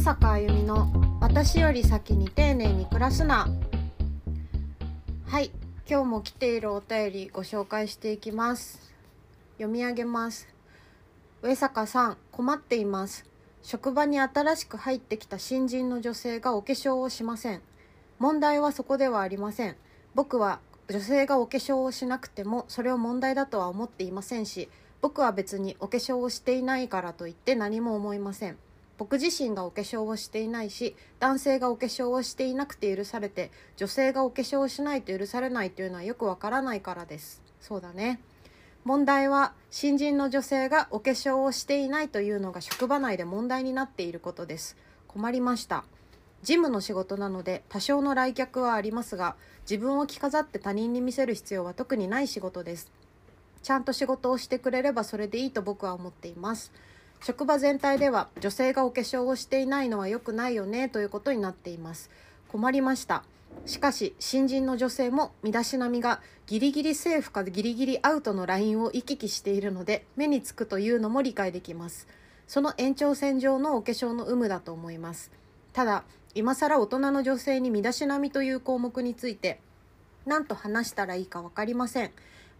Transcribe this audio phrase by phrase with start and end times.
[0.00, 0.90] 坂あゆみの
[1.20, 3.50] 私より先に丁寧に暮らすな。
[5.26, 5.50] はい
[5.86, 8.94] 今日も来ているお便りご紹介していきます。
[9.58, 10.48] 読み上げます。
[11.42, 13.26] 上坂さん困っています。
[13.62, 17.60] 職場に新しく入ってきた新人の女性がお化粧をしません。
[18.18, 19.76] 問題はそこではありません。
[20.14, 24.70] 僕は女性がお化粧をしなくてもそれを問題だとは思っていませんし
[25.02, 28.56] 僕は別にお化粧をしていないからといって何も思いません。
[29.00, 37.40] 僕自身がお化粧をしていないし男性がお化粧をしていなくて許されて女性がお化粧をしないと許されないというのはよくわからないからです。
[37.62, 38.20] そうだね。
[38.84, 44.76] 問題は新人の女性がお化粧をしていないというのが職場内で問題になっていることです。
[45.08, 45.86] 困りました。
[46.42, 52.92] 事務の仕事なので多少の来客はありますが自分を着飾って他人に見せる必要は特にない仕事です。
[53.62, 56.70] ちゃんと仕事をしてくれればそれでいいと僕は思っています。
[57.22, 62.10] 職場全体では女性がお化粧をしていないのは良くないよねということになっています。
[62.48, 63.24] 困りました。
[63.66, 72.06] しかし新人の女性も身だしなみがギリギリセーフかギリギリアウトのラインを行き来しているので目につくというのも理解できます。
[72.46, 75.30] その延長線上のお化粧の有無だと思います。
[75.72, 76.04] ただ
[76.34, 79.60] 今更大人の女性に身だしなみという項目について
[80.24, 82.12] 何と話したらいいか分かりません。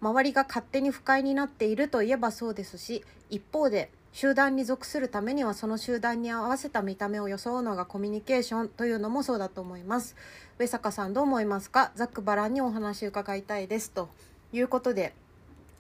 [0.03, 10.17] 周りが勝手に不快になっているといえばそうですし一方で集団に属するためにはその集団に合わせた見た目を装うのがコミュニケーションというのもそうだと思います。
[10.59, 11.93] 上坂さんどう思いますか？
[11.95, 14.09] ざっくばらんにお話伺いたいですと。
[14.53, 15.13] いうことで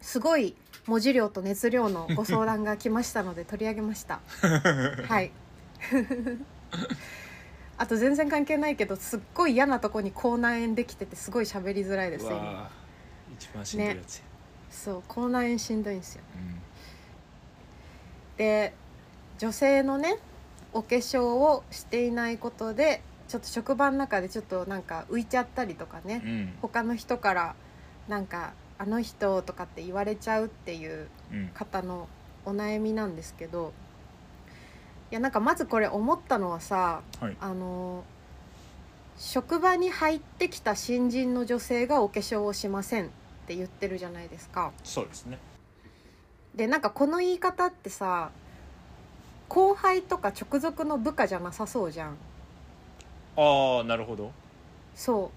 [0.01, 0.55] すごい
[0.87, 4.21] 文字量と熱量のご相談が来ましたので取り上げました。
[5.09, 5.33] はい。
[7.79, 12.71] あと全然関係ないけどすっごい嫌なとこに口内炎できててすごい喋りづらいです今。
[13.33, 14.23] 一番しんどいやつや、
[14.71, 16.23] そう口内炎しんどいんですよ。
[16.35, 16.63] うん
[18.41, 18.73] で
[19.37, 20.17] 女性のね
[20.73, 26.53] お化粧をしていないことでちょっと職場の中でちょっとなんか浮いちゃったりとかね、うん。
[26.63, 27.55] 他の人から
[28.09, 31.49] なんか「あの人」とかって言われちゃうっていううん。
[31.49, 32.09] 方の
[32.47, 33.75] お悩みなんですけど
[35.11, 37.37] いやなんかまずこれ思ったのはさはい。
[37.43, 38.05] あの
[39.19, 43.09] 職場に入ってきた新人の女性がお化粧をしませんっ
[43.47, 44.73] て言ってるじゃないですか。
[44.83, 45.37] そうですね
[46.55, 48.31] でなんかこの言い方ってさ
[49.49, 52.17] 後輩とか直属の部下じゃなさそうじゃん。
[53.37, 54.31] ああなるほど。
[54.95, 55.33] そ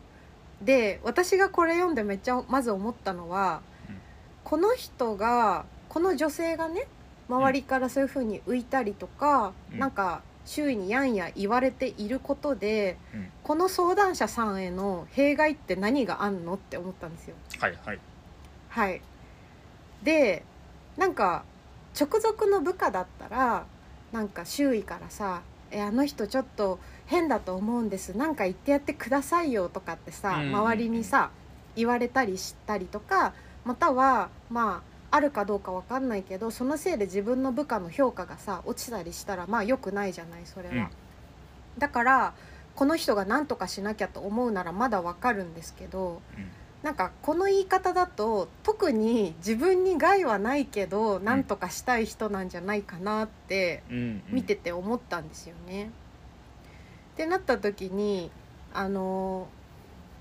[0.61, 0.65] う。
[0.65, 3.95] で私がこれ読んでめっちゃまず思ったのは、うん。
[4.43, 6.87] この人がこの女性がね
[7.27, 9.79] 周りからそういう風に浮いたりとか、うん。
[9.79, 13.31] なんか周囲にやんや言われていることでうん。
[13.43, 17.35] この相談者さんへの弊害って何があんのって思ったんですよ。
[17.59, 17.99] はいはい。
[18.69, 19.01] はい。
[20.03, 20.43] で
[20.97, 21.43] なんか
[21.99, 23.65] 直属の部下だったら
[24.11, 28.15] なんか周囲からさ「えあの人ちょっと変だと思うんです。
[28.15, 31.31] なんか言ってやってくださいよ」とかってさうん周りにさ
[31.75, 33.33] 言われたりしたりとか
[33.65, 40.75] またはまああるかどうかわかんないけどそのせいで自分の部下の評価がさ落ちたりしたらまあ良くないじゃないそれは。
[40.75, 40.89] うん。
[41.77, 42.33] だから
[42.75, 46.51] この人が何とかしなきゃと思うならまだわかるんですけどうん
[46.83, 53.83] なんかこの言い方だと特に自分に害はないけど何とかしたい人なんじゃないかなって
[54.29, 55.91] 見てて思ったんですよね。
[57.13, 58.29] ってなった時に
[58.73, 59.47] あの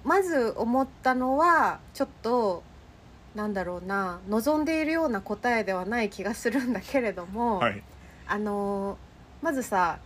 [0.05, 2.63] まず思ったのはちょっと
[3.35, 7.83] なんだろうな望んでいるような答えではない気がするんだけれども、はい。
[8.29, 8.99] あの
[9.43, 9.99] まずさ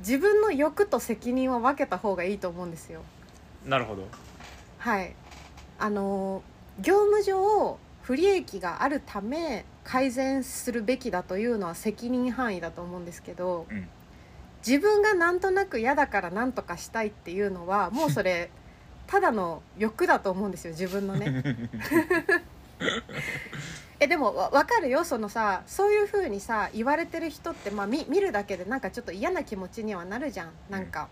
[0.00, 3.02] 自分の欲と責任は分けた方がいいと思うんですよ。
[3.64, 4.06] なるほど。
[4.78, 5.16] はい、
[5.78, 6.42] あの
[6.80, 13.88] 業務上不利益があるため改善するべきだというのは責任範囲だと思うんですけどうん。
[14.66, 18.50] 自分がなんとなく嫌だから何とかしたいっていうのは もうそれ
[19.06, 21.44] ただの欲だと思うんですよ自分のね。
[23.98, 25.04] えでもわ分かるよ？
[25.04, 30.50] そのさそういう風にさ言われてる人って、まあ、見見るだけでなんかちょっと嫌な気持ちにはなるじゃん。
[30.68, 31.08] なんか、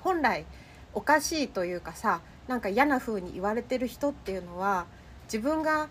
[0.00, 0.46] 本来
[0.94, 4.86] おかしいというかさなんか嫌な風に言われてる人っていうのは
[5.24, 5.88] 自分が、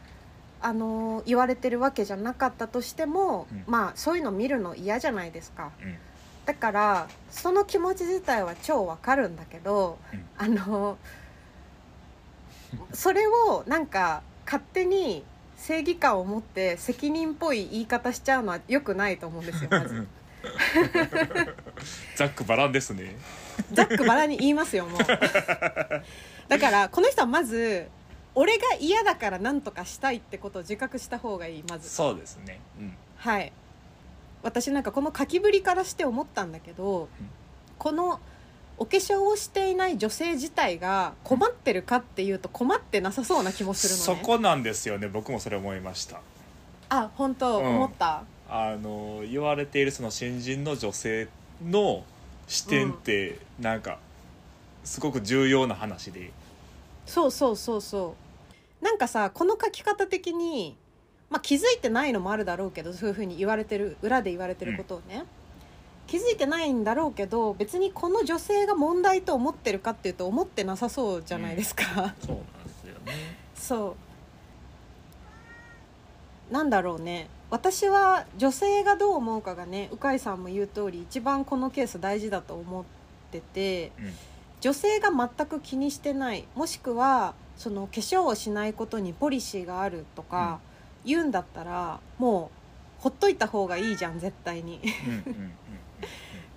[0.61, 3.63] あのー言われてるわけじゃなかったとしても、うん。
[3.67, 5.71] まあそういうの見るの嫌じゃないですか。
[5.81, 5.95] うん。
[6.45, 10.25] だからその気持ち自体は超わかるんだけど、うん。
[10.37, 10.97] あの
[12.93, 15.23] それをなんか勝手に
[15.57, 20.07] 正義感を持って責任っぽい言い方しちゃうのは良くないと思うんですよまず。
[22.15, 23.15] ざっくばらんですね。
[23.73, 25.01] ざっくばらんに言いますよもう
[26.47, 27.87] だからこの人はまず
[28.35, 31.89] 俺が嫌だから何とかしたいってことを自覚した方がいいまず。
[31.89, 32.59] そうですね。
[32.79, 32.93] うん。
[33.17, 33.51] はい。
[34.43, 37.07] 私なんかこの書きぶりからして思ったんだけど、うん。
[37.77, 38.19] この
[38.77, 44.21] お化粧をしていない女性自体が困ってるかっていうと困ってなさそうな気もするのね。
[44.21, 45.07] そこなんですよね。
[45.07, 46.19] 僕もそれ思いました。
[46.89, 47.65] あ本当、うん。
[47.65, 48.23] 思った？
[48.49, 51.29] あの言われているその新人の女性
[51.65, 52.03] の
[52.47, 53.97] 視点ってなんか
[54.85, 56.31] すごく重要な話で、
[57.05, 58.15] そうそうそうそ
[58.81, 58.83] う。
[58.85, 60.77] なんかさこの書き方的に、
[61.29, 65.25] まあ、気づいてないのもあるだろうけどそういうふうに言われてる裏で言われてることをね、
[66.05, 73.13] 気づいてないんだろうけど別にこの女性が問題と思ってるかっていうと思ってなさそうじゃないですか、そうなんですよね。
[73.55, 73.95] そ
[76.49, 76.53] う。
[76.53, 77.27] なんだろうね。
[77.49, 82.85] 私は女性がどう思うかがね鵜飼さんも言う通り一番このケース大事だと思っ
[83.31, 83.91] てて。
[83.99, 84.13] うん
[84.65, 90.59] 女性が全く気にしてないもしくはその化粧をしないことにポリシーがあるとか
[91.05, 92.49] 言うんだったら、も
[92.99, 94.81] うほっといた方がいいじゃん絶対に。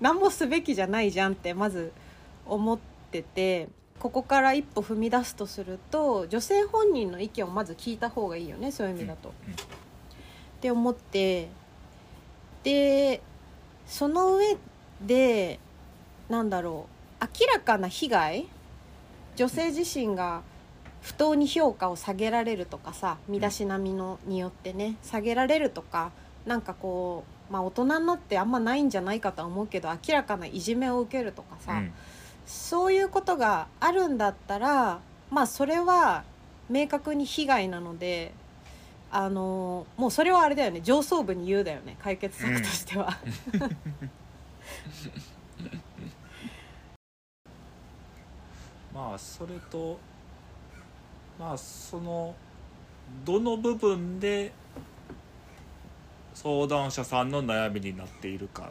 [0.00, 1.92] 何もすべきじゃないじゃんってまず
[2.46, 2.78] 思っ
[3.10, 3.68] てて
[4.00, 9.28] ここから一歩踏み出すとすると女性本人の意見をまず聞いた方がいいよねそういう意味だと。
[9.28, 9.32] っ
[10.62, 11.50] て思って
[12.62, 13.20] で
[13.86, 14.56] その上
[15.02, 15.60] で
[16.30, 18.46] なんだろう明らかな被害
[19.36, 20.42] 女性自身が
[21.02, 26.12] 不当に評価を下げられるとかさ身だしなみのによってね下げられるとか
[26.46, 31.92] なんかこうまあ大人になってあんまないんじゃないかとは思うけど明らかないじめを受けるとかさ、うん。
[32.46, 35.00] そういうことがあるんだったら
[35.30, 36.24] まあそれは
[36.68, 38.32] 明確に被害なので
[39.10, 43.18] あのもうそれはあれだよね上層部に言うだよね解決策としては。
[48.98, 49.96] まあそれと
[51.38, 52.34] まあその
[53.24, 54.50] どの部分で
[56.34, 58.70] 相談者さんの悩みになっているか。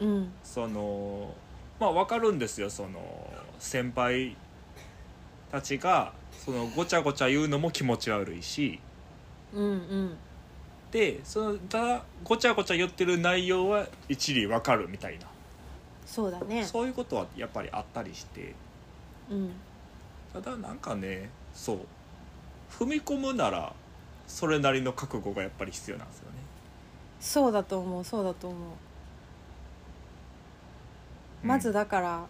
[0.00, 0.32] うん。
[0.42, 1.34] その
[1.78, 2.70] まあ分かるんですよ。
[2.70, 4.34] その先輩
[5.52, 8.80] たちがそのごちゃごちゃ言うのも気持ち悪いし。
[9.52, 10.16] うんうん。
[10.90, 15.26] でそのただごちゃごちゃ言ってる内容は一理分かるみたいな、
[16.06, 16.64] そうだね。
[16.64, 18.54] そういうことはやっぱりあったりして
[19.30, 19.52] うん。
[20.32, 21.78] ただなんかねそう。
[22.70, 23.72] 踏み込むなら
[24.26, 26.36] それなりの覚悟がやっぱり必要なんですよね。
[27.20, 28.60] そうだと思うそうだと思う、
[31.42, 31.48] うん。
[31.48, 32.26] まずだから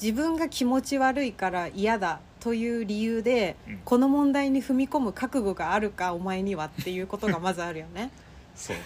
[0.00, 3.78] 自分が気持ち悪いから嫌だという理由で、うん。
[3.84, 8.10] この問題に踏み込む覚悟があるかお前にはっていうことがまずあるよね。
[8.56, 8.76] そう。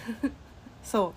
[0.83, 1.13] そ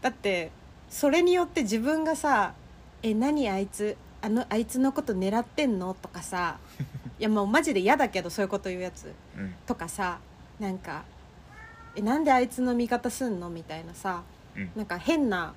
[0.00, 0.02] う。
[0.02, 0.50] だって
[0.88, 2.54] それによって自分がさ
[3.02, 3.96] 「え何あいつ？
[4.20, 6.58] あのあいつのこと狙ってんの?」とかさ。
[7.18, 9.12] いやもうマジで嫌だけどそういうこと言うやつ。
[9.36, 9.54] うん。
[9.66, 10.18] とかさ。
[10.60, 11.04] なんか
[11.96, 14.22] 「えなんであいつの味方すんの?」みたいなさ。
[14.56, 14.70] うん。
[14.76, 15.54] なんか変な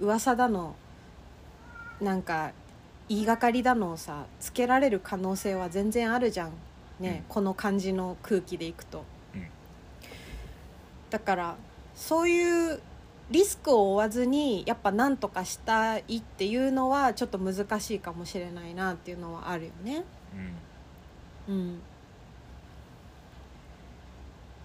[0.00, 0.74] 噂だの。
[2.00, 2.52] なんか
[3.08, 6.52] 言いがかりだのをさつけられる可能性は全然あるじゃん。
[7.00, 9.04] ね、この感じの空気でいくと、
[9.34, 9.46] うん。
[11.10, 11.56] だから
[11.94, 12.80] そういう
[13.30, 20.04] リスクを負わずにやっぱ何とかしたいっていうのはちょっと難しいかもしれないなっていうのはあるよね。
[21.48, 21.54] うん。
[21.54, 21.80] うん、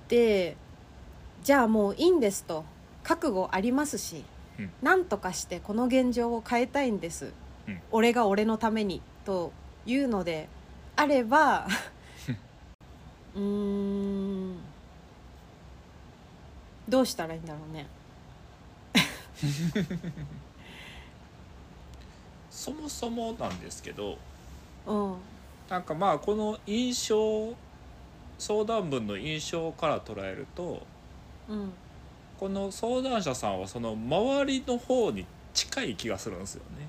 [0.07, 0.55] で
[1.43, 2.65] じゃあもういいんですと。
[3.03, 4.23] 覚悟ありますし、
[4.57, 4.71] うん。
[4.81, 7.33] 何とかしてこの現状を変えたいんです、
[7.67, 7.81] うん。
[7.91, 9.51] 俺が俺のためにと
[9.85, 10.47] いうので
[10.95, 11.67] あれば
[13.35, 14.57] うーん。
[16.87, 17.87] どうしたらいいんだろうね。
[22.49, 24.17] そもそもなんですけど
[24.85, 25.15] うん。
[25.69, 27.53] なんかまあこの印象
[28.37, 30.85] 相談文の印象から捉えると
[31.47, 31.73] うん。
[32.39, 36.87] この相談者さんはその周りの方に近い気がするんですよね。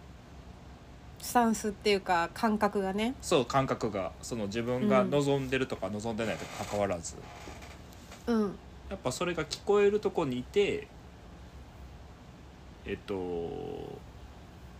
[1.20, 3.14] スタンスっていうか感覚がね。
[3.22, 4.12] そう感覚が。
[4.20, 7.14] その自分が望んでるとか望んでないとか関わらず、
[8.26, 8.58] うん。
[8.90, 10.86] やっぱそれが聞こえるとこにいて
[12.86, 13.14] えっと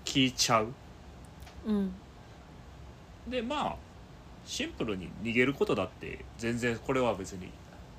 [0.05, 0.69] 聞いちゃう。
[1.67, 1.93] うん。
[3.29, 3.77] でまあ
[4.45, 7.49] シンプルに逃げることだって全然これは別に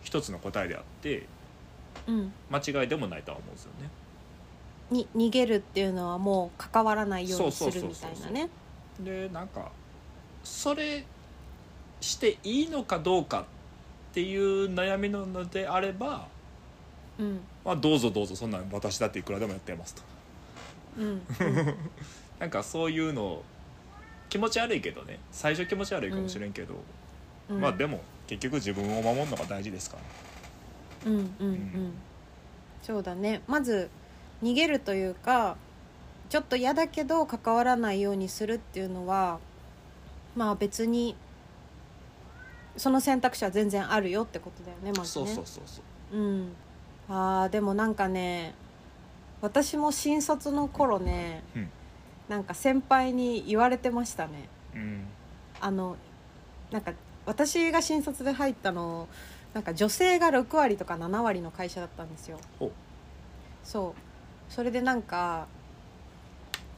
[0.03, 1.25] 一つの答えであって
[2.07, 2.33] うん。
[2.49, 3.89] 間違いでもないとは思うんですよね。
[4.91, 8.49] に逃げるっていうのはもう関わらないようにするみたいなね。
[8.99, 9.71] でなんか
[10.43, 11.03] それ
[12.01, 16.27] していいのかどうかっていう悩みなのであれば、
[17.19, 17.39] うん。
[17.63, 20.01] まあ、どうぞどうぞそんなん私だっていくらでもやってますと。
[20.99, 21.21] うん。
[22.39, 23.43] なんかそういうの
[24.29, 25.19] 気持ち悪いけどね。
[25.31, 26.75] 最初気持ち悪いかもしれんけど、
[27.49, 27.59] うん。
[27.59, 31.11] まあでも結局自分を守るのが大事ですから。
[31.11, 31.93] うんうんうん。
[32.81, 33.41] そうだね。
[33.47, 33.89] まず
[34.43, 35.57] 逃げるというか
[36.29, 39.39] ちょっと嫌だけど関わらないようにするっていうのは
[40.35, 41.15] まあ別に
[42.77, 45.81] その選択肢は全然あるよってことだよねまずそうねそうそうそ
[46.11, 46.17] う。
[46.17, 46.55] うん
[47.09, 48.55] あーでもなんかね
[49.41, 51.69] 私も新卒の頃ね、うん。
[52.29, 54.49] なんか先輩に言われてましたね。
[54.73, 55.05] うん。
[55.61, 55.97] あの
[56.71, 56.93] なんか
[57.25, 59.07] 私が新卒で入ったの
[59.53, 62.39] なんか女性が6割とか7割の会社だったんですよ。
[62.59, 62.71] ほう
[63.63, 64.53] そう。
[64.53, 65.47] それでなんか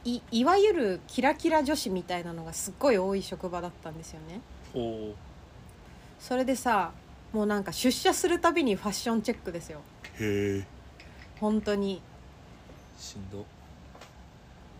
[0.04, 4.40] いいわゆるキラキラ女子みたいなのがすっごい多い職場だったんですよね。
[6.20, 6.92] それでさ
[7.32, 9.80] もうなんか出社するたびにファッションチェックですよ。
[10.18, 10.64] へえ。
[11.40, 12.00] 本当に。
[12.98, 13.44] しんど。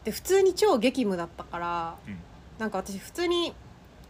[0.05, 2.17] で普通に超激務だったから、うん。
[2.59, 3.55] なんか私普通に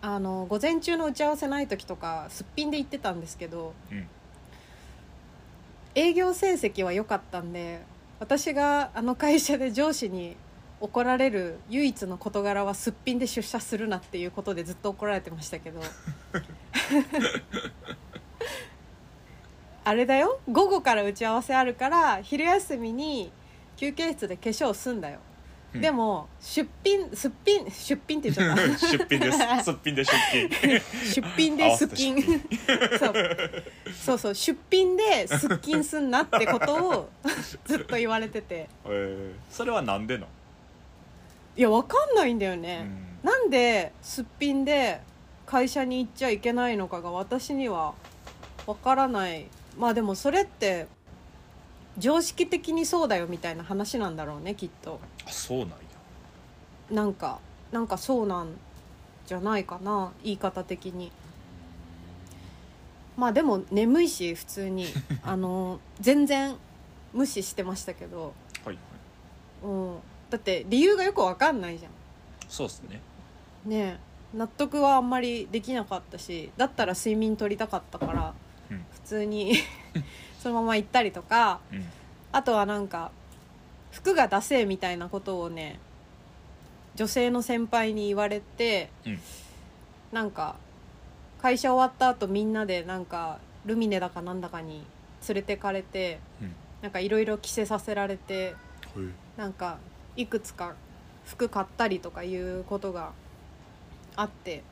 [0.00, 4.06] あの午前中の打ち合わせない時とかすっぴんで行ってたんですけどうん。
[5.94, 7.82] 営業成績は良かったんで
[8.20, 10.36] 私があの会社で上司に
[10.80, 15.80] 怒られる唯一の事柄はすっぴんで出社するなっていうことでずっと怒られてましたけど
[19.88, 20.38] あれだよ。
[20.52, 23.32] 午後から打ち合わせあるから昼休みに
[23.78, 25.18] 休憩室で化粧すんだよ、
[25.74, 25.80] うん。
[25.80, 28.76] でも出品すっぴん出品って言っちゃった。
[28.86, 29.38] 出品です。
[29.64, 30.82] すっぴんで出勤
[31.14, 32.20] 出品ですっきん。
[33.00, 33.14] そう。
[34.04, 34.34] そうそう。
[34.34, 37.08] 出品ですっきんすんなってことを
[37.64, 38.68] ずっと言われてて。
[38.84, 40.26] えー、それはなんでの、
[41.56, 45.00] いやわかんないんだようね、ん、なんですっぴんで
[45.46, 47.94] 会社に行っちゃいけないのかが私には
[48.66, 49.46] わからない
[49.78, 50.88] まあでもそれって
[51.98, 55.00] 常識的にそうだよみたいな話なんだろうねきっと。
[55.26, 55.76] あそうなんや。
[56.90, 57.38] なんか
[57.70, 58.48] なんかそうなん
[59.26, 61.12] じゃないかな言い方的に。
[63.16, 64.86] まあでも眠いし普通に。
[65.22, 66.56] あの全然
[67.12, 68.76] 無視してましたけど、はいはい。
[69.64, 69.98] うん、
[70.30, 71.92] だって理由がよくわかんないじゃん。
[72.48, 73.00] そうっすね。
[73.64, 74.08] ねえ。
[74.34, 78.34] 納得はあんまりできなかったしだったら睡眠取りたかったから
[79.08, 79.54] 通に
[80.38, 81.84] そのまま行ったりとかうん。
[82.30, 83.10] あとはなんか
[83.90, 85.80] 服がダセえみたいなことをね
[86.94, 89.20] 女性の先輩に言われて、うん。
[90.12, 90.56] なんか
[91.40, 94.84] 会社終わった後みんなでなんかルミネだかなんだかに
[95.26, 96.54] 連れてかれてうん。
[96.82, 98.54] なんかいろいろ着せさせられて
[98.94, 99.06] はい。
[99.38, 99.78] なんか
[100.16, 100.74] いくつか
[101.24, 103.12] 服買ったりとかいうことが
[104.16, 104.64] あって、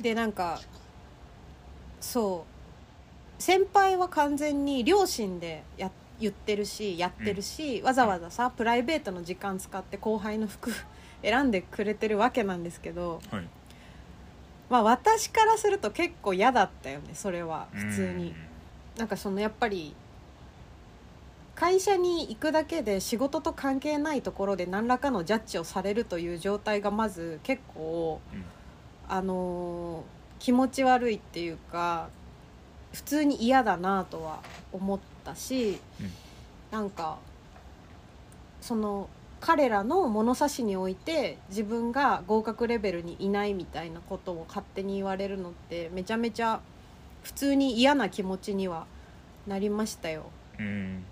[0.00, 0.60] でなんか
[2.02, 2.44] そ
[3.38, 3.42] う。
[3.42, 5.90] 先輩は完全に両親でや
[6.20, 10.70] 言ってるしやってるし、わざわざさプライベートの時間使って後輩の服
[11.22, 13.48] 選んでくれてるわけなんですけどはい。
[14.68, 18.34] まあ私からすると結構嫌だったよねそれは普通に。
[18.96, 19.94] なんかそのやっぱり
[21.54, 28.44] 会社に行くだけで仕事と関係ないところで何らかのジャッジをされるという状態がまず結構、うん。
[29.08, 32.08] あのー気持ち悪いっていうか
[32.92, 34.40] 普通に嫌だなとは
[34.72, 36.10] 思ったし、うん。
[36.72, 37.18] なんか
[38.60, 39.08] その
[39.40, 46.60] 彼らの物差しにおいて自分が合格レベルにいないみたいなことを勝手に言われるのってめちゃめちゃ
[47.22, 48.86] 普通に嫌な気持ちには
[49.46, 50.24] なりましたよ。
[50.58, 50.66] うん。
[50.66, 51.04] うん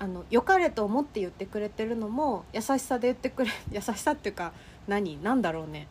[0.00, 4.52] あの良かれと思って言ってくれてるのも優しさで言ってくれ 優しさっていうか
[4.88, 5.22] 何？
[5.22, 5.86] なんだろうね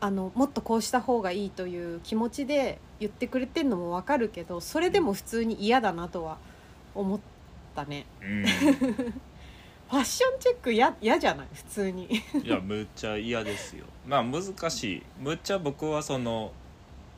[0.00, 6.38] あのもっとこうした方がいいという気持ちで言ってくれてるのもわかるけどそれでも普通に嫌だなとは
[6.94, 7.20] 思っ
[7.76, 8.06] たね。
[8.22, 8.44] うん。
[9.90, 11.48] ファッションチェック嫌嫌じゃない？
[11.52, 12.08] 普通に。
[12.44, 13.84] いやむっちゃ嫌ですよ。
[14.06, 15.02] まあ難しい。
[15.20, 16.52] むっちゃ僕はその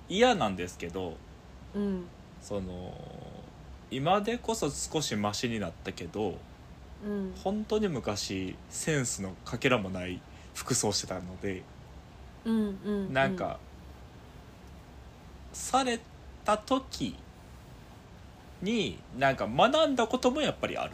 [0.08, 1.14] 嫌なんですけど
[1.74, 2.04] うん。
[2.40, 2.92] その
[3.90, 6.34] 今でこそ少しマシになったけど
[7.04, 7.34] うん。
[7.44, 10.20] 本当に昔センスのかけらもない
[10.54, 11.62] 服装してたので
[12.44, 13.58] うんうんなんか、
[15.52, 16.00] され
[16.44, 17.16] た時
[18.60, 20.92] になんか学んだこともやっぱりある。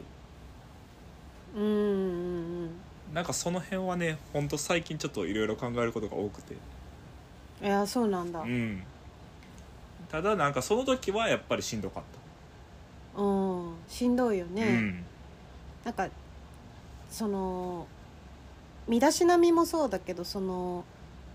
[1.57, 2.71] うんうんうん
[3.15, 6.55] なんかその辺はねほんと最近ちょっといろいろ考えることが多くて。
[6.55, 6.61] うん
[7.61, 8.41] いやそうなんだ。
[8.41, 8.83] うん。
[10.09, 12.03] ただなんかその時はやっぱりしんどかっ
[13.21, 15.05] うんしんどいよた、ね、うん。
[15.85, 16.09] なんか
[17.11, 17.87] その
[18.87, 20.85] 身だしなみもそうだけどその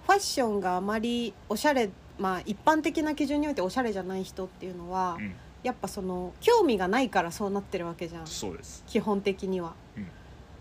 [0.06, 5.34] ファッションがあまりおしゃれまあ一般的な基準においておしゃれじゃない人っていうのは、うん。
[5.64, 8.28] やっぱその興味がないからそうなってるわけじゃん。
[8.28, 8.84] そうです。
[8.86, 9.74] 基本的には。
[9.98, 10.08] うん。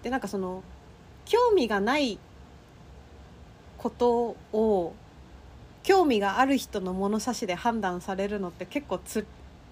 [0.03, 0.63] でなんかその
[1.25, 2.19] 興味がない
[3.79, 4.95] ことを
[5.83, 9.27] 興味がある人の物差しで判断されるのって結構つ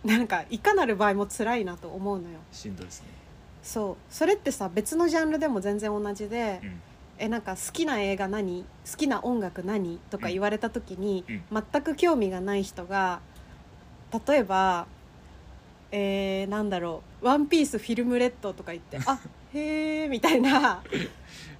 [0.04, 2.40] なんかいかなる場合も辛いなと思うのよ。
[2.50, 3.08] しんどいですね。
[3.62, 3.96] そう。
[4.12, 6.82] それってさ別のジャンルでも全然同じで、うん
[7.20, 8.64] えなんか好きな映画何？
[8.90, 9.98] 好きな音楽何？
[10.10, 11.64] とか言われた時に、うん。
[11.70, 13.20] 全く興味がない人が
[14.26, 14.86] 例えば
[15.92, 19.20] えー、なんだろう「ワンピースフィルムレッド」とか言って「あ
[19.52, 20.82] へえ」みたいな。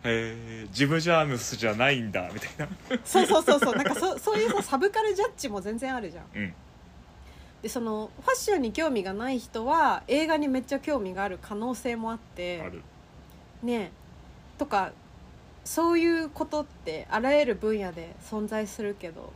[0.03, 2.69] えー、ジム・ジャームスじゃないんだみたいな。
[3.05, 3.77] そうそうそうそう。
[3.77, 6.25] なんかそそういうさサブカルジャッジも全然あるじゃん。
[6.35, 6.55] うん。
[7.61, 12.81] でそのファッションに興味がない人は映画にめっちゃ興味がある可能性もあってある。
[13.63, 13.93] ね
[14.57, 14.93] とか
[15.65, 19.33] そういうことってあらゆる分野で存在するけど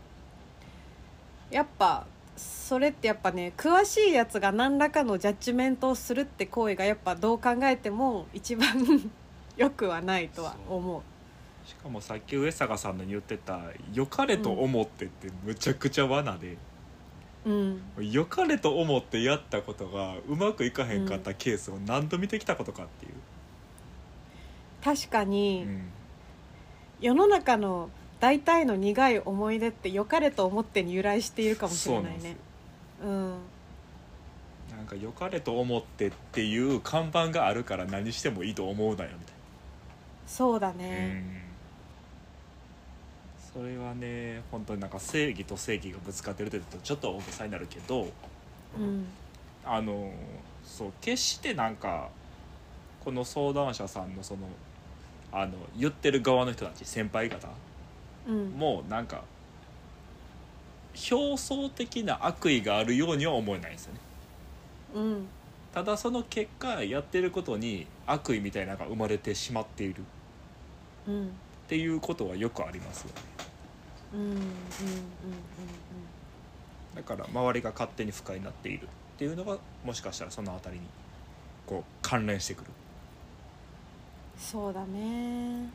[1.50, 8.66] やっぱそれってやっぱね詳しいやつが何らかのジャッジメントをするって行為がやっぱどう考えても一番
[9.56, 11.02] 良くはないとは思う。
[11.68, 13.60] しかもさっき上坂さんの言ってた
[13.94, 16.58] 「良かれと思って」ってむちゃくちゃ罠で、
[17.46, 23.12] うん、良かれと思ってやったことがうまくいかへんかったケースを何度見てきたことかっていう、
[24.82, 25.90] 確かうにん
[27.04, 32.36] 世の中の大体の苦い思い出って良かれと思ってに由来しているかもしれなんいね。
[33.04, 33.30] うん
[34.74, 39.34] なんか良かれと思ってっていう看板があるから何してもいいと思うなよみたい
[40.26, 41.22] そうだな、ね、
[43.54, 43.62] うん。
[43.62, 48.08] それはね本当になんか正義と正義がぶつかってるってとちょっと大げさになるけど
[48.78, 49.04] うん。
[49.62, 50.10] あの
[50.64, 52.08] そう決してなんか
[53.04, 54.48] この相談者さんのその
[55.34, 57.48] あの言ってる側の人たち先輩方
[58.28, 58.50] うん。
[58.50, 59.22] もなんか
[61.10, 64.00] 表層的な悪意があるようには思えないんですよね。
[64.94, 65.26] うん。
[65.72, 70.00] ただその結果やってることに悪意みたいなのが生まれてしまっている。
[70.00, 70.04] っ
[71.08, 71.30] うん。
[71.68, 73.22] ていうことはよくありますよね。
[74.14, 74.44] うんうんうんうん
[76.94, 80.86] だから周りが勝手に不快になっているっていうのがもしかしたらその辺りに
[81.66, 82.66] こう関連してくる
[84.38, 85.70] そうだね。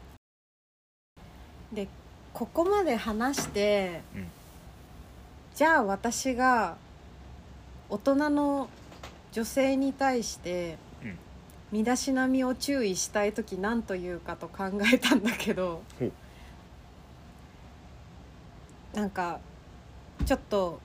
[1.73, 1.87] で
[2.33, 4.27] ここまで話して、うん。
[5.55, 6.77] じゃあ私が
[7.89, 8.69] 大人の
[9.31, 11.17] 女性に対してうん。
[11.71, 16.11] 身だしなみを注意したい時何と言うかと考えたんだけどほう。
[18.95, 19.39] なんか
[20.25, 20.79] ちょっと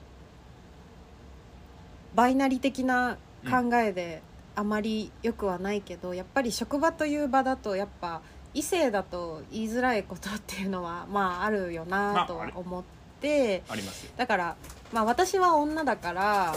[2.13, 3.17] バイナリ的な
[3.49, 4.21] 考えで
[4.55, 8.21] あまり良くはないけど、やっぱり職場という場だとやっぱ
[8.53, 12.83] 異性だと言いづらいことっていうのはまああるよなとは思っ
[13.21, 14.11] て、ますよ。
[14.17, 14.55] だから
[14.93, 16.55] まあ私は女だから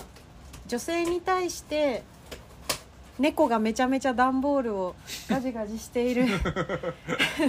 [0.66, 2.02] 女性に対して
[3.18, 4.94] 猫がめちゃめちゃ段ボールを
[5.28, 6.26] ガジガジしている。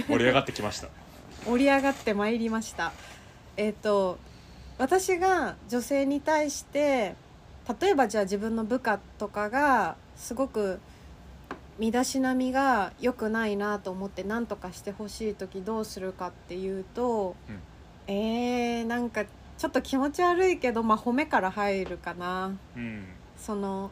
[0.08, 0.88] 盛り上がってきました。
[1.46, 2.92] 盛り上がってまいりました。
[3.56, 4.18] えっ、と
[4.78, 7.14] 私が女性に対して
[7.80, 10.80] 例えばじゃあ自分の部下とかがすごく
[11.78, 17.60] 身だしなみが良くないなと思って何とかしてほしい時どうするかっていうと、うん。
[18.06, 22.52] えー、なんかちょっと気持ち悪いけどまあ褒めから入るかな。
[22.76, 23.04] うん。
[23.36, 23.90] その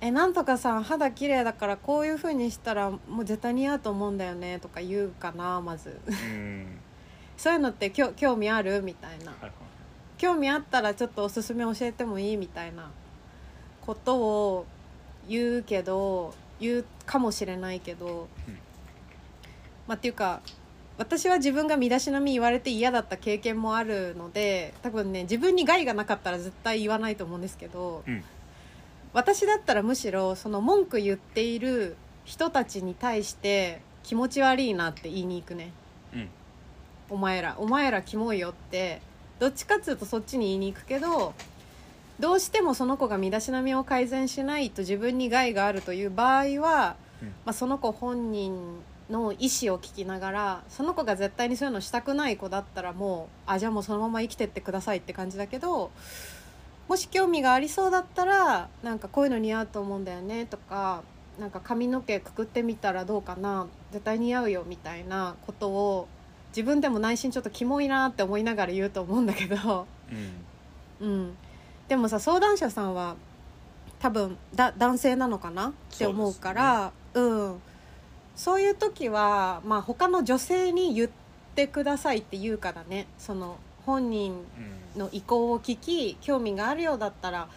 [0.00, 6.00] えなんとかさん肌綺麗だからこういう風にしたらもう絶対似合うと思うんだよねとか言うかなまず。
[6.08, 6.66] うん。
[7.36, 9.34] そういうのってきょ興味あるみたいな。
[10.16, 12.90] 興味あったらちょっとおすすめ教えてもいいみたいな
[13.82, 14.66] ことを
[15.28, 18.58] 言うけど言うかもしれないけど、うん。
[19.86, 20.40] まあっていうか
[20.98, 28.22] 私は自分が身だしなみ言われて嫌だった経験もあるので多分ね自分に害がなかったら絶対言わないと思うんですけど、うん。
[29.12, 35.72] 私だったらむしろその文句言っている人たちに対して気持ち悪いなって言いに行くね。
[36.14, 36.28] うん。
[37.10, 37.56] お前ら。
[37.58, 39.00] お前らキモいよって。
[39.38, 41.34] どっちかっつうとそっちに言いに行くけど
[42.22, 47.28] どうしてもその子が身だしなみを改善しないと自分に害があるという場合は、うん。
[47.28, 48.80] まあ、その子本人
[49.10, 55.90] の意思を聞きながらその子が絶対にそういうのしたくない子だったらもうあじゃあもうそのまま生きてってくださいって感じだけど
[56.88, 61.02] もし興味がありそうだったらなんかこういうの似合うと思うんだよねとか
[61.40, 66.08] なんか髪の毛くくってみたらどうかな絶対似合うよみたいなことを
[66.50, 69.86] 自分でも内心ちょっとキモいなって思いながら言うと思うんだけど、
[71.00, 71.08] うん。
[71.08, 71.36] うん、
[71.92, 73.16] でもさ相談者さんは
[74.00, 75.68] 多分だ男性なのかな？
[75.68, 77.60] って思うからうん、
[78.34, 81.10] そういう時は、まあ、他の女性に言っ
[81.54, 83.08] てくださいって言うからね。
[83.18, 84.32] その本人
[84.94, 85.00] うん。
[85.00, 87.48] の意向を聞き興味があるようだったら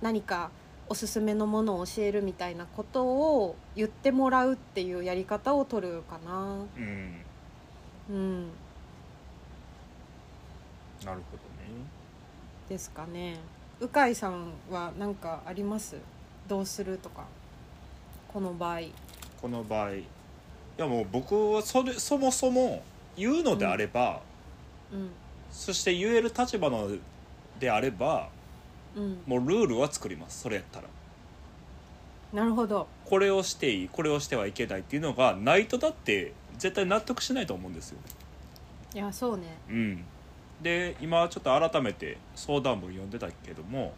[0.00, 0.50] 何か
[0.88, 6.54] おすすめのものを教えるみたいなことを言ってもらうっていうやり方を取るかな。
[6.76, 7.24] うん。
[8.10, 8.42] うん、
[11.04, 11.82] なるほどね。
[12.68, 13.40] ですかね。
[13.82, 15.96] 鵜飼さんは何かあります？
[16.46, 17.24] どうするとか。
[18.32, 18.80] この場合。
[19.40, 19.94] この場合。
[19.94, 20.04] い
[20.76, 22.84] やもう僕はそれそもそも
[23.16, 24.20] 言うのであれば、
[24.92, 25.10] うん。
[25.50, 26.90] そして言える立場の
[27.58, 28.28] であれば
[28.96, 29.18] うん。
[29.26, 30.42] もうルールは作ります。
[30.42, 30.86] それやったら。
[32.32, 32.86] なるほど。
[33.04, 37.98] これをしていいこれをしてはいけないっていうのがないとだって絶対納得しないと思うんですよ。
[38.94, 39.58] いやそうね。
[39.68, 40.04] うん
[40.62, 43.94] で今ちょっと改めて相談文読んでたけども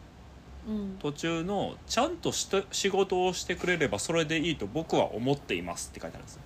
[0.66, 0.96] うん。
[0.98, 6.42] 途中の「ちゃんとして仕事をしてくれればそれでいいと僕は思っています」って書いてあるんですよ。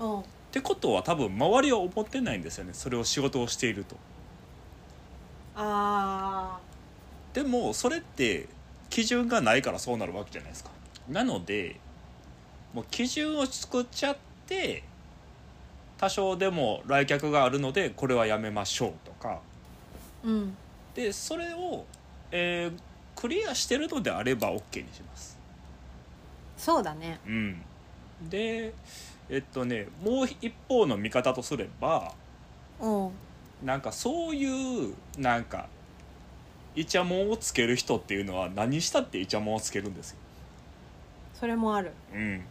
[0.00, 0.20] うん。
[0.20, 2.72] ってことは多分周りは思ってないんですよね。
[2.72, 3.96] それを仕事をしていると。
[5.56, 6.58] あ
[7.34, 8.48] でもそれって
[8.88, 10.70] 基準がないからそうなるわけじゃないですか。
[11.08, 11.78] なので
[12.72, 14.84] もう基準を作っちゃって
[15.98, 18.92] 多少でも来客があるのでこれはやめましょう
[20.24, 20.56] うん。
[20.94, 21.84] でそれを、
[22.30, 22.78] えー
[23.18, 25.36] クリアしてるのであれば OK にします。
[26.56, 27.18] そうだね。
[27.26, 27.62] うん。
[28.30, 28.72] で
[29.28, 32.12] えっとねもう一方の見方とすれば
[32.80, 33.10] うん。
[33.64, 35.66] なんかそういうなんか
[36.76, 40.18] イチャモンをつける人っていうのは何したってイチャモンをつけるんですよ。
[41.34, 41.90] それもある。
[42.14, 42.44] うん、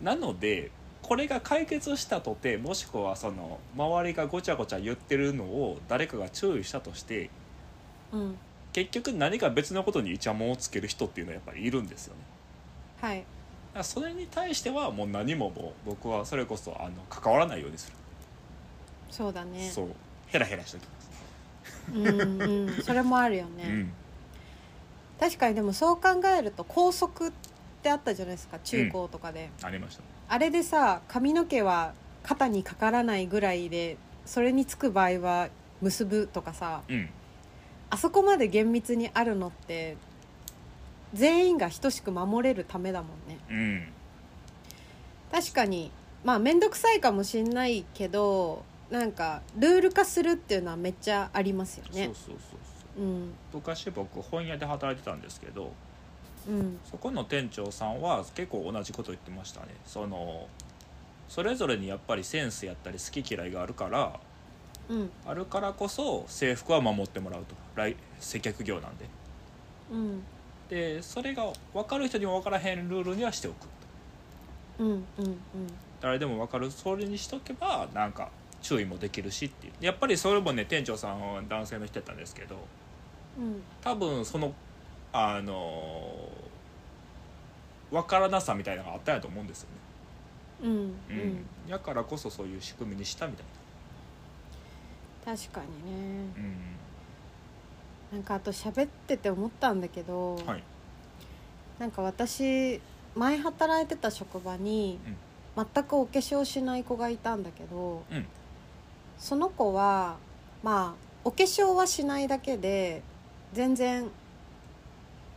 [0.00, 0.70] なので
[1.02, 7.30] これが解決したとてもしくはその周りがごちゃごちゃ言ってるのを誰かが注意したとして
[8.12, 8.38] うん。
[8.72, 12.20] 結局何か別のことにイチャモンをつける人っていうのはやっぱりいるんですよね。
[13.00, 13.24] はい。
[13.82, 17.96] それに対してはもう何ももう僕はそれこそあの関わらないようにする、
[19.10, 19.68] そうだね。
[19.68, 19.88] そう。
[20.28, 21.10] ヘラヘラしておきます、
[21.92, 23.92] うんうんそれもあるよね、うん。
[25.18, 27.32] 確かにでもそう考えると校則っ
[27.80, 30.02] てあったじゃないですか中高とかで、ありました。
[30.28, 35.48] あれでさ髪の毛は肩にかからないぐらいでそれにつく場合は
[35.80, 37.08] 結ぶとかさうん。
[37.90, 39.96] あそこまで厳密にあるのって
[41.12, 43.38] 全員が等しく守れるためだもんね。
[43.50, 43.88] うん。
[45.32, 45.90] 確かに
[46.22, 52.06] まあ面倒くさいかもしんないけどなんかルール化するっていうのはめっちゃありますよね。
[52.06, 52.38] そうそうそう
[52.96, 53.04] そう。
[53.04, 53.32] うん。
[53.52, 55.72] 昔僕本屋で働いてたんですけど
[56.48, 56.78] うん。
[56.90, 59.68] そこの店長さんは結構同じこと言ってましたね。
[59.86, 60.48] その
[61.28, 64.18] それぞれにやっぱりセンスやったり好き嫌いがあるから
[64.88, 65.10] うん。
[65.26, 67.54] あるからこそ制服は守ってもらうと。
[67.76, 69.06] 来接客業なんで。
[69.92, 70.22] うん。
[70.68, 73.66] でそれが分かる人にも分からへんルールにはしておく。
[74.78, 75.36] とうんうんうん。
[76.00, 78.30] 誰でも分かるそれにしとけばなんか
[78.62, 79.72] 注意もできるしっていう。
[79.80, 82.56] やっぱりそれもね店長さんは男性の人やったんですけど
[83.38, 83.62] うん。
[83.82, 84.52] 多分その
[85.12, 86.28] あの
[87.90, 89.76] 分からなさみたいなのがあったんやと思うんですよね。
[90.62, 91.28] うんううん。
[91.30, 93.46] ん、やからこそそういう仕組みにしたみたい
[95.36, 96.28] 確かにね。
[98.12, 100.62] ななんかあと喋ってて思ったんだけど、うんはい。
[101.78, 102.80] なんか私
[103.16, 104.98] 前働いてた職場に
[105.56, 108.26] 全くお化粧しない子がいたんだけど、うん。
[109.18, 110.16] その子は
[110.62, 113.02] まあお化粧はしないだけで
[113.52, 114.08] 全然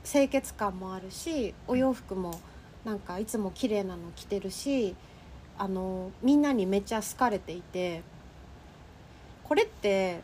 [0.04, 2.40] 清潔感もあるしお洋服も
[2.86, 4.96] なんかいつも綺麗なの着てるし
[5.58, 8.02] あのみんなにめっちゃ好かれていて
[9.44, 10.20] これって、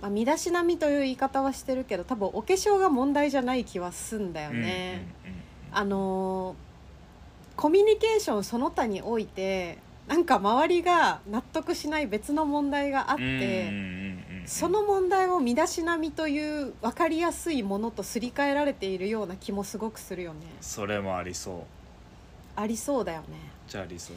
[0.00, 5.06] まあ、身だしなみという言い方はしてるけど多分お化粧が問題じゃない気はすんだよね。
[5.72, 6.54] あの
[7.56, 13.70] コミュニケーションその他においてなんか周りが納得しない別の問題があって、
[14.46, 20.40] その問題を身だしなみという分かりやすいものとすり替えられているような気もすごくするよね。
[20.60, 21.60] それもありそう。
[22.56, 23.26] ありそうだよね。
[23.66, 24.16] じゃあありそう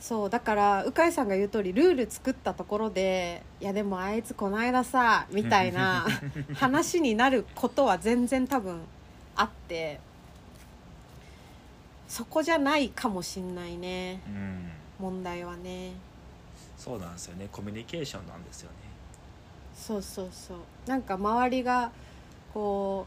[0.00, 6.04] そうだから鵜飼さんが言う通りルール作ったところで「いやでもあいつこの間さ」みたいな
[6.54, 8.80] 話になることは全然多分
[9.36, 10.00] あって
[12.08, 14.20] そこじゃないかもしんないね。
[14.26, 14.70] うん。
[14.98, 15.92] 問題はね。
[16.76, 17.48] そうなんですよね。
[17.52, 18.81] コミュニケーションなんですよね
[19.82, 21.90] そうそうそうなんか周りが
[22.54, 23.06] こ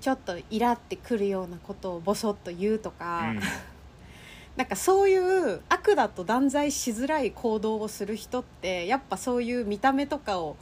[0.00, 3.32] うちょっとイラってくるようなことをボソッと言うとか、
[4.54, 10.56] なんかそういう悪だと断罪しづらい行動をする人ってやっぱそういう見た目とかを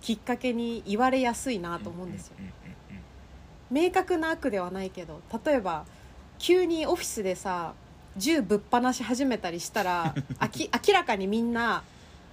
[0.00, 2.34] きっかけに言われやすいなと思うんですよ。
[2.38, 2.52] うんうん
[3.70, 5.84] 明確な悪ではないけど例えば
[6.38, 7.74] 急にオフィスでさ
[8.16, 11.82] 銃ぶっ放し始めたりしたら 明らかにみんな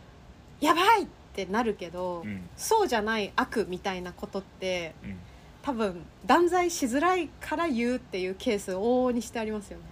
[0.62, 1.08] 「やばい!」
[1.44, 2.30] ってなるけど、うん。
[2.30, 5.18] うんそうじゃない悪みたいなことってうん。
[5.62, 9.84] 多分断罪しづらいから言うっていうケース往々にしてありますよね。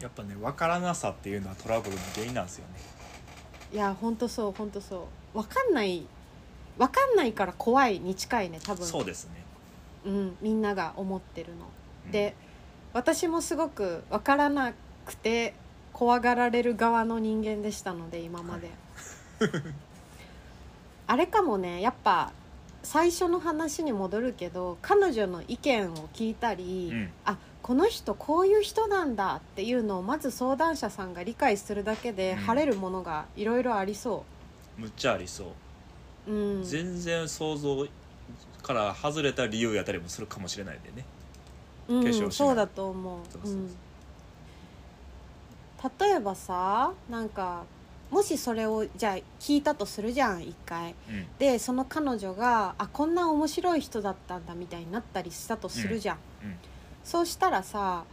[0.00, 2.80] やっぱね分からなさっていうのはトラブルの原因なんですよね。
[3.72, 5.38] いや本当そう本当そう。
[5.38, 6.06] 分かんない
[6.78, 8.86] 分かんないから怖いに近いね多分。
[8.86, 9.30] そうですね、
[10.06, 11.66] うん、みんなが思ってるの。
[12.06, 12.10] うん。
[12.10, 12.34] で
[12.92, 14.72] 私もすごく分からな
[15.06, 15.54] くて
[15.92, 18.70] 怖がられる側の人間でしたので今まで、
[21.12, 22.32] あれかもねやっぱ
[22.82, 27.10] 最初の話に戻るけど彼女の意見を聞いたり、うん。
[27.26, 32.38] あこの人こういう人なんだっていうのをまず相談者さんが理解するだけでうん。
[32.38, 34.24] 晴れるものがいろいろありそ
[34.78, 35.52] むっちゃありそ
[36.26, 37.86] う、う、うん、全然想像
[38.62, 41.04] から外れた理由やったりもするかもしれないんでね。
[41.88, 43.20] うん化粧そうだと思う。
[46.00, 47.64] 例えばさなんか
[48.12, 50.94] もしそれをじゃあ聞いたとするじゃん一回。
[51.08, 51.26] うん。
[51.38, 56.56] でその彼女があこんな面白い人だったんだみたいになったりしたとするじゃん、うん。
[57.02, 58.04] そうしたらさ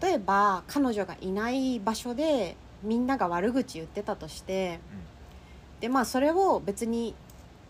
[0.00, 4.80] 例えば彼女がいない場所でみんなが悪口言ってたとして
[5.80, 7.14] でまあそれを別に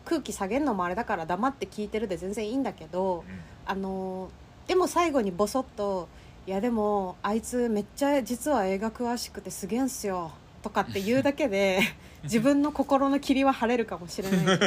[0.04, 3.40] 空気下げるのもあれだから黙って聞いてるで全然いいんだけどうん。
[3.66, 4.30] あの
[4.68, 6.06] でも最後にボソッと
[6.46, 10.30] 「いやでもあいつめっちゃ実は映画詳しくてすげえんすよ」
[10.66, 11.80] とかって言うだけで
[12.24, 14.60] 自分の心の霧は晴れるかもしれない。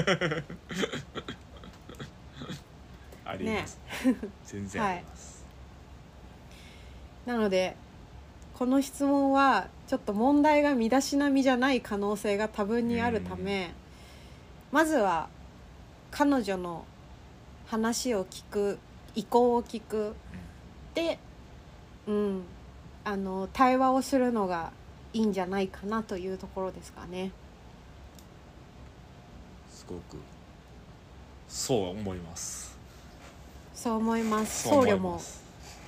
[3.26, 3.78] あります、
[4.46, 5.46] 全然あります、
[7.28, 7.76] なので
[8.58, 13.72] この質問はちょっと問題が身だしなみじゃない可能性が多分にあるため
[14.72, 15.30] まずは
[16.10, 16.86] 彼女の
[17.68, 18.80] 話を聞く
[19.16, 20.16] 意向を聞く
[20.96, 21.20] で、
[22.08, 22.42] うん、
[23.04, 24.72] あの対話をするのが
[25.14, 27.32] いいんじゃないかなというところですかね。
[29.72, 30.18] すごく
[31.48, 32.78] そう思います。
[33.74, 34.70] そう思います。
[34.70, 35.22] 僧侶も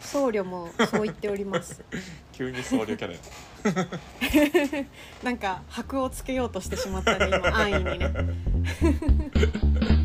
[0.01, 1.83] 僧侶もそう言っております。
[2.33, 3.19] 急に僧侶キャラや。
[5.23, 8.11] なんか箔をつけようとしてしまったね今安易にね